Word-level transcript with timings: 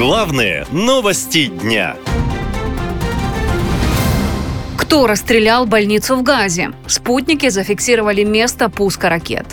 Главные 0.00 0.64
новости 0.72 1.48
дня. 1.48 1.94
Кто 4.78 5.06
расстрелял 5.06 5.66
больницу 5.66 6.16
в 6.16 6.22
Газе? 6.22 6.72
Спутники 6.86 7.50
зафиксировали 7.50 8.24
место 8.24 8.70
пуска 8.70 9.10
ракет. 9.10 9.44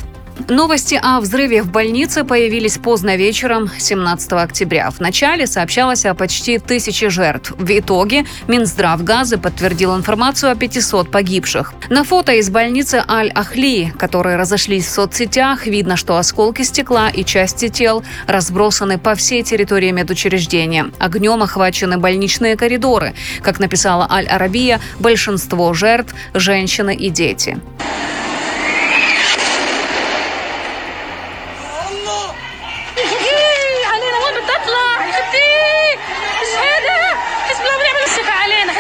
Новости 0.50 1.00
о 1.02 1.20
взрыве 1.20 1.64
в 1.64 1.72
больнице 1.72 2.24
появились 2.24 2.78
поздно 2.78 3.18
вечером 3.18 3.70
17 3.78 4.32
октября. 4.34 4.92
Вначале 4.98 5.48
сообщалось 5.48 6.06
о 6.06 6.14
почти 6.14 6.60
тысяче 6.60 7.10
жертв. 7.10 7.54
В 7.58 7.70
итоге 7.78 8.26
Минздрав 8.48 9.04
Газы 9.04 9.38
подтвердил 9.38 9.96
информацию 9.96 10.52
о 10.52 10.56
500 10.56 11.12
погибших. 11.12 11.74
На 11.90 12.04
фото 12.04 12.34
из 12.34 12.50
больницы 12.50 13.04
Аль-Ахли, 13.08 13.94
которые 13.98 14.38
разошлись 14.38 14.86
в 14.86 14.92
соцсетях, 14.92 15.66
видно, 15.66 15.98
что 15.98 16.18
осколки 16.18 16.62
стекла 16.62 17.10
и 17.10 17.26
части 17.26 17.68
тел 17.70 18.04
разбросаны 18.28 19.00
по 19.00 19.16
всей 19.16 19.44
территории 19.44 19.92
медучреждения. 19.92 20.92
Огнем 21.00 21.42
охвачены 21.42 21.98
больничные 21.98 22.56
коридоры. 22.56 23.14
Как 23.42 23.60
написала 23.60 24.08
Аль-Арабия, 24.10 24.80
большинство 25.00 25.74
жертв– 25.74 26.14
женщины 26.34 26.96
и 26.96 27.10
дети. 27.10 27.58
علينا 33.93 34.17
وين 34.25 34.37
بتطلع 34.45 35.07
يا 35.07 35.13
ختي 35.13 35.53
مش 36.41 36.53
هذا 36.67 36.99
حزب 37.47 37.61
الله 37.61 37.79
بيعمل 37.83 38.05
الشفا 38.07 38.33
علينا 38.33 38.73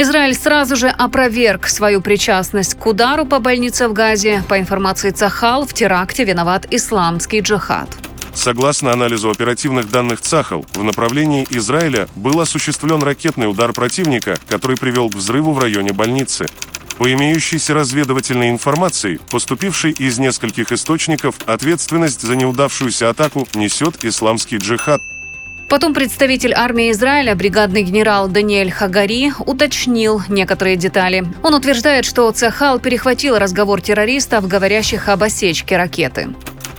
Израиль 0.00 0.34
сразу 0.34 0.76
же 0.76 0.88
опроверг 0.88 1.66
свою 1.66 2.00
причастность 2.00 2.74
к 2.78 2.86
удару 2.86 3.26
по 3.26 3.40
больнице 3.40 3.88
в 3.88 3.92
Газе. 3.92 4.44
По 4.48 4.60
информации 4.60 5.10
Цахал, 5.10 5.66
в 5.66 5.74
теракте 5.74 6.22
виноват 6.22 6.68
исламский 6.70 7.40
джихад. 7.40 7.88
Согласно 8.32 8.92
анализу 8.92 9.28
оперативных 9.28 9.90
данных 9.90 10.20
ЦАХАЛ, 10.20 10.64
в 10.74 10.84
направлении 10.84 11.44
Израиля 11.50 12.06
был 12.14 12.38
осуществлен 12.38 13.02
ракетный 13.02 13.50
удар 13.50 13.72
противника, 13.72 14.36
который 14.48 14.76
привел 14.76 15.10
к 15.10 15.16
взрыву 15.16 15.52
в 15.52 15.58
районе 15.58 15.92
больницы. 15.92 16.46
По 17.03 17.11
имеющейся 17.11 17.73
разведывательной 17.73 18.49
информации, 18.49 19.19
поступившей 19.29 19.91
из 19.91 20.19
нескольких 20.19 20.71
источников, 20.71 21.35
ответственность 21.45 22.21
за 22.21 22.37
неудавшуюся 22.37 23.09
атаку 23.09 23.45
несет 23.55 24.05
исламский 24.05 24.55
джихад. 24.55 25.01
Потом 25.67 25.93
представитель 25.93 26.53
армии 26.53 26.91
Израиля, 26.91 27.35
бригадный 27.35 27.83
генерал 27.83 28.29
Даниэль 28.29 28.71
Хагари, 28.71 29.33
уточнил 29.37 30.21
некоторые 30.29 30.77
детали. 30.77 31.25
Он 31.43 31.53
утверждает, 31.55 32.05
что 32.05 32.31
Цахал 32.31 32.79
перехватил 32.79 33.37
разговор 33.37 33.81
террористов, 33.81 34.47
говорящих 34.47 35.09
об 35.09 35.23
осечке 35.23 35.75
ракеты. 35.75 36.29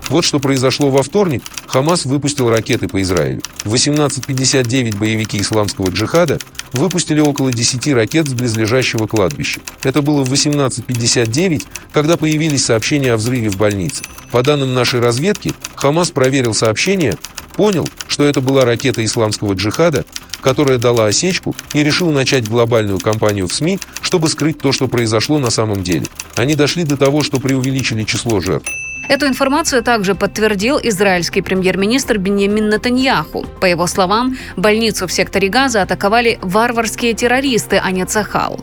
Вот 0.08 0.24
что 0.24 0.38
произошло 0.38 0.90
во 0.90 1.02
вторник. 1.02 1.42
Хамас 1.66 2.04
выпустил 2.04 2.50
ракеты 2.50 2.88
по 2.88 3.00
Израилю. 3.02 3.42
В 3.64 3.74
18.59 3.74 4.96
боевики 4.96 5.40
исламского 5.40 5.90
джихада 5.90 6.38
выпустили 6.72 7.20
около 7.20 7.52
10 7.52 7.88
ракет 7.94 8.28
с 8.28 8.34
близлежащего 8.34 9.06
кладбища. 9.06 9.60
Это 9.82 10.02
было 10.02 10.24
в 10.24 10.32
18.59, 10.32 11.64
когда 11.92 12.16
появились 12.16 12.64
сообщения 12.64 13.12
о 13.12 13.16
взрыве 13.16 13.48
в 13.48 13.56
больнице. 13.56 14.02
По 14.30 14.42
данным 14.42 14.74
нашей 14.74 15.00
разведки, 15.00 15.52
Хамас 15.76 16.10
проверил 16.10 16.54
сообщения, 16.54 17.16
понял, 17.56 17.88
что 18.08 18.24
это 18.24 18.40
была 18.40 18.64
ракета 18.64 19.04
исламского 19.04 19.54
джихада, 19.54 20.04
которая 20.40 20.78
дала 20.78 21.06
осечку 21.06 21.56
и 21.72 21.82
решил 21.82 22.10
начать 22.10 22.48
глобальную 22.48 22.98
кампанию 22.98 23.48
в 23.48 23.54
СМИ, 23.54 23.78
чтобы 24.02 24.28
скрыть 24.28 24.58
то, 24.58 24.72
что 24.72 24.88
произошло 24.88 25.38
на 25.38 25.50
самом 25.50 25.82
деле. 25.82 26.06
Они 26.36 26.54
дошли 26.54 26.84
до 26.84 26.96
того, 26.96 27.22
что 27.22 27.40
преувеличили 27.40 28.02
число 28.02 28.40
жертв. 28.40 28.68
Эту 29.08 29.26
информацию 29.26 29.82
также 29.82 30.14
подтвердил 30.14 30.78
израильский 30.82 31.42
премьер-министр 31.42 32.18
Беньямин 32.18 32.68
Натаньяху. 32.68 33.46
По 33.60 33.66
его 33.66 33.86
словам, 33.86 34.36
больницу 34.56 35.06
в 35.06 35.12
секторе 35.12 35.48
Газа 35.48 35.82
атаковали 35.82 36.38
варварские 36.42 37.14
террористы, 37.14 37.80
а 37.82 37.90
не 37.90 38.04
Цахал. 38.06 38.60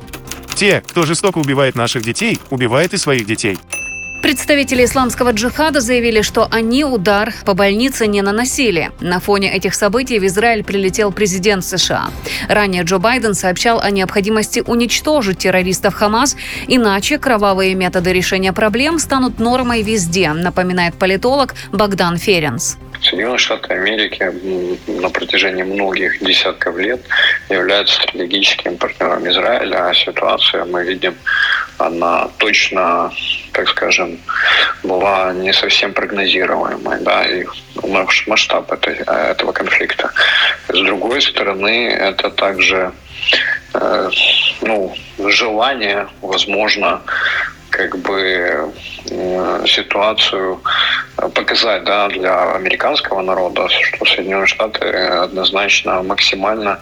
Те, 0.55 0.83
кто 0.87 1.05
жестоко 1.05 1.39
убивает 1.39 1.75
наших 1.75 2.03
детей, 2.03 2.39
убивают 2.49 2.93
и 2.93 2.97
своих 2.97 3.25
детей. 3.25 3.57
Представители 4.21 4.85
исламского 4.85 5.31
джихада 5.31 5.81
заявили, 5.81 6.21
что 6.21 6.47
они 6.51 6.85
удар 6.85 7.33
по 7.43 7.55
больнице 7.55 8.05
не 8.05 8.21
наносили. 8.21 8.91
На 8.99 9.19
фоне 9.19 9.51
этих 9.51 9.73
событий 9.73 10.19
в 10.19 10.25
Израиль 10.27 10.63
прилетел 10.63 11.11
президент 11.11 11.65
США. 11.65 12.11
Ранее 12.47 12.83
Джо 12.83 12.99
Байден 12.99 13.33
сообщал 13.33 13.79
о 13.79 13.89
необходимости 13.89 14.63
уничтожить 14.65 15.39
террористов 15.39 15.95
Хамас, 15.95 16.37
иначе 16.67 17.17
кровавые 17.17 17.73
методы 17.73 18.13
решения 18.13 18.53
проблем 18.53 18.99
станут 18.99 19.39
нормой 19.39 19.81
везде, 19.81 20.31
напоминает 20.33 20.93
политолог 20.93 21.55
Богдан 21.71 22.17
Ференс. 22.17 22.77
Соединенные 23.01 23.39
Штаты 23.39 23.73
Америки 23.73 24.31
на 24.87 25.09
протяжении 25.09 25.63
многих 25.63 26.23
десятков 26.23 26.77
лет 26.77 27.01
являются 27.49 27.95
стратегическим 27.95 28.77
партнером 28.77 29.27
Израиля, 29.27 29.89
а 29.89 29.93
ситуацию 29.95 30.67
мы 30.67 30.85
видим, 30.85 31.15
она 31.85 32.29
точно, 32.37 33.11
так 33.51 33.67
скажем, 33.69 34.19
была 34.83 35.33
не 35.33 35.53
совсем 35.53 35.93
прогнозируемой, 35.93 36.99
да, 37.01 37.25
и 37.25 37.45
масштаб 38.27 38.71
этого 38.71 39.51
конфликта. 39.51 40.11
С 40.67 40.79
другой 40.79 41.21
стороны, 41.21 41.89
это 41.89 42.29
также 42.29 42.91
э, 43.73 44.09
ну, 44.61 44.95
желание, 45.17 46.07
возможно, 46.21 47.01
как 47.69 47.97
бы 47.97 48.71
э, 49.09 49.65
ситуацию 49.65 50.61
показать 51.29 51.83
да, 51.83 52.07
для 52.09 52.53
американского 52.53 53.21
народа, 53.21 53.67
что 53.69 54.05
Соединенные 54.05 54.47
Штаты 54.47 54.85
э, 54.85 55.23
однозначно 55.23 56.01
максимально 56.03 56.79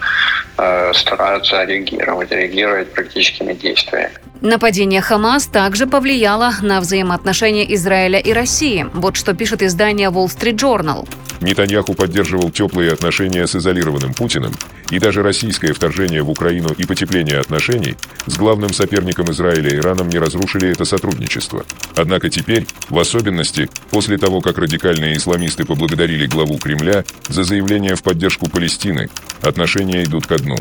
э, 0.57 0.93
стараются 0.93 1.63
реагировать, 1.63 2.31
реагировать 2.31 2.93
практическими 2.93 3.53
действиями. 3.53 4.11
Нападение 4.41 5.01
Хамас 5.01 5.47
также 5.47 5.85
повлияло 5.85 6.53
на 6.61 6.79
взаимоотношения 6.79 7.73
Израиля 7.75 8.19
и 8.19 8.31
России. 8.31 8.87
Вот 8.93 9.17
что 9.17 9.33
пишет 9.33 9.61
издание 9.61 10.09
Wall 10.09 10.27
Street 10.27 10.55
Journal. 10.55 11.07
Нетаньяху 11.41 11.93
поддерживал 11.93 12.49
теплые 12.49 12.93
отношения 12.93 13.47
с 13.47 13.55
изолированным 13.55 14.13
Путиным, 14.13 14.53
и 14.91 14.99
даже 14.99 15.23
российское 15.23 15.73
вторжение 15.73 16.21
в 16.21 16.29
Украину 16.29 16.69
и 16.77 16.85
потепление 16.85 17.39
отношений 17.39 17.95
с 18.25 18.37
главным 18.37 18.73
соперником 18.73 19.31
Израиля 19.31 19.75
Ираном 19.75 20.09
не 20.09 20.19
разрушили 20.19 20.69
это 20.69 20.83
сотрудничество. 20.85 21.65
Однако 21.95 22.29
теперь, 22.29 22.65
в 22.89 22.99
особенности, 22.99 23.69
после 23.89 24.17
того, 24.29 24.41
как 24.41 24.59
радикальные 24.59 25.17
исламисты 25.17 25.65
поблагодарили 25.65 26.27
главу 26.27 26.59
Кремля 26.59 27.03
за 27.29 27.43
заявление 27.43 27.95
в 27.95 28.03
поддержку 28.03 28.47
Палестины, 28.47 29.09
отношения 29.41 30.03
идут 30.03 30.27
ко 30.27 30.37
дну. 30.37 30.55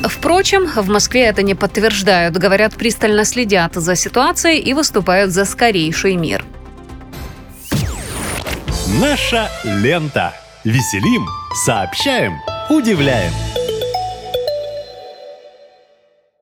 Впрочем, 0.00 0.66
в 0.66 0.88
Москве 0.88 1.22
это 1.22 1.42
не 1.42 1.56
подтверждают. 1.56 2.36
Говорят, 2.36 2.74
пристально 2.74 3.24
следят 3.24 3.74
за 3.74 3.96
ситуацией 3.96 4.60
и 4.60 4.74
выступают 4.74 5.32
за 5.32 5.44
скорейший 5.44 6.14
мир. 6.14 6.44
Наша 9.00 9.48
лента. 9.64 10.32
Веселим, 10.62 11.26
сообщаем, 11.66 12.34
удивляем. 12.70 13.32